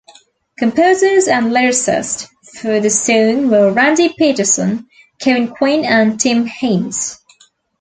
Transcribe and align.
Composers 0.57 1.27
and 1.27 1.51
lyricist 1.51 2.27
for 2.59 2.79
the 2.79 2.89
song 2.89 3.51
were 3.51 3.71
Randy 3.71 4.09
Petersen, 4.17 4.87
Kevin 5.19 5.49
Quinn, 5.49 5.85
and 5.85 6.19
Tim 6.19 6.47
Heintz. 6.47 7.19